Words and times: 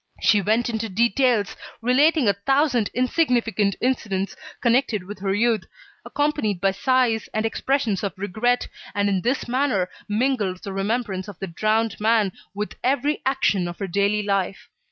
She 0.19 0.41
went 0.41 0.67
into 0.67 0.89
details, 0.89 1.55
relating 1.79 2.27
a 2.27 2.33
thousand 2.33 2.89
insignificant 2.95 3.75
incidents 3.79 4.35
connected 4.59 5.03
with 5.03 5.19
her 5.19 5.35
youth, 5.35 5.65
accompanied 6.03 6.59
by 6.59 6.71
sighs 6.71 7.29
and 7.35 7.45
expressions 7.45 8.01
of 8.03 8.17
regret, 8.17 8.67
and 8.95 9.07
in 9.09 9.21
this 9.21 9.47
manner, 9.47 9.89
mingled 10.09 10.63
the 10.63 10.73
remembrance 10.73 11.27
of 11.27 11.37
the 11.37 11.45
drowned 11.45 11.99
man 11.99 12.31
with 12.55 12.77
every 12.83 13.21
action 13.27 13.67
of 13.67 13.77
her 13.77 13.85
daily 13.87 14.23
life. 14.23 14.69